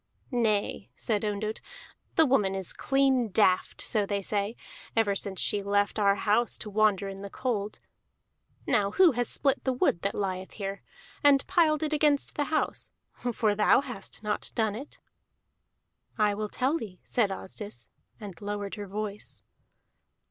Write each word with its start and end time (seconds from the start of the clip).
"Nay," 0.31 0.89
said 0.95 1.23
Ondott, 1.23 1.61
"the 2.15 2.25
woman 2.25 2.55
is 2.55 2.73
clean 2.73 3.29
daft, 3.29 3.81
so 3.81 4.03
they 4.03 4.23
say, 4.23 4.55
ever 4.95 5.13
since 5.13 5.39
she 5.39 5.61
left 5.61 5.99
our 5.99 6.15
house 6.15 6.57
to 6.57 6.71
wander 6.71 7.07
in 7.07 7.21
the 7.21 7.29
cold. 7.29 7.79
Now 8.65 8.89
who 8.89 9.11
has 9.11 9.29
split 9.29 9.63
the 9.63 9.73
wood 9.73 10.01
that 10.01 10.15
lieth 10.15 10.53
here, 10.53 10.81
and 11.23 11.45
piled 11.45 11.83
it 11.83 11.93
against 11.93 12.33
the 12.33 12.45
house? 12.45 12.91
For 13.31 13.53
thou 13.53 13.81
hast 13.81 14.23
not 14.23 14.51
done 14.55 14.73
it." 14.73 14.97
"I 16.17 16.33
will 16.33 16.49
tell 16.49 16.79
thee," 16.79 16.99
said 17.03 17.29
Asdis, 17.29 17.87
and 18.19 18.41
lowered 18.41 18.73
her 18.73 18.87
voice. 18.87 19.45